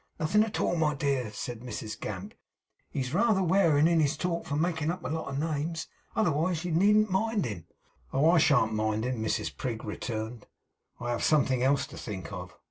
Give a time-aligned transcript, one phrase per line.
[0.19, 2.33] 'Nothin' at all, my dear,' said Mrs Gamp.
[2.89, 5.85] 'He's rather wearin' in his talk from making up a lot of names;
[6.17, 7.67] elseways you needn't mind him.'
[8.11, 10.47] 'Oh, I shan't mind him,' Mrs Prig returned.
[10.99, 12.55] 'I have somethin' else to think of.